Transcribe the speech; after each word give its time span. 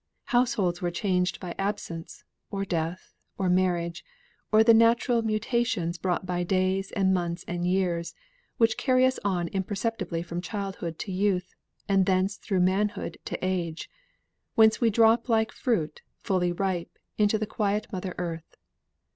Households 0.33 0.81
were 0.81 0.89
changed 0.89 1.39
by 1.39 1.53
absence, 1.59 2.23
or 2.49 2.65
death, 2.65 3.13
or 3.37 3.49
marriage, 3.49 4.03
or 4.51 4.63
the 4.63 4.73
natural 4.73 5.21
mutations 5.21 5.99
brought 5.99 6.25
by 6.25 6.41
days 6.41 6.91
and 6.93 7.13
months 7.13 7.45
and 7.47 7.67
years, 7.67 8.15
which 8.57 8.77
carry 8.77 9.05
us 9.05 9.19
on 9.23 9.47
imperceptibly 9.49 10.23
from 10.23 10.41
childhood 10.41 10.97
to 10.97 11.11
youth, 11.11 11.53
and 11.87 12.07
thence 12.07 12.37
through 12.37 12.61
manhood 12.61 13.19
to 13.25 13.37
age, 13.45 13.91
whence 14.55 14.81
we 14.81 14.89
drop 14.89 15.29
like 15.29 15.51
fruit, 15.51 16.01
fully 16.23 16.51
ripe, 16.51 16.97
into 17.19 17.37
the 17.37 17.45
quiet 17.45 17.85
mother 17.93 18.15
earth. 18.17 18.55